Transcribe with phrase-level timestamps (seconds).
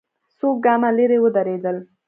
[0.37, 1.77] څو ګامه ليرې ودرېدل.